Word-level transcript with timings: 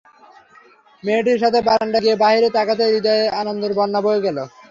মেয়েটির 1.03 1.41
সাথে 1.43 1.59
বারান্দায় 1.67 2.03
গিয়ে 2.05 2.21
বাহিরে 2.23 2.49
তাকাতেই 2.57 2.91
হৃদয়ে 2.93 3.23
আনন্দের 3.41 3.71
বন্যা 3.77 3.99
বয়ে 4.05 4.23
গেল। 4.25 4.37